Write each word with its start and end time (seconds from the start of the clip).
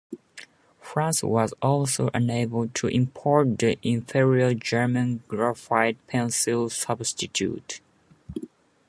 France 0.81 1.21
was 1.21 1.53
also 1.61 2.09
unable 2.15 2.67
to 2.69 2.87
import 2.87 3.59
the 3.59 3.77
inferior 3.83 4.55
German 4.55 5.21
graphite 5.27 5.95
pencil 6.07 6.71
substitute. 6.71 7.81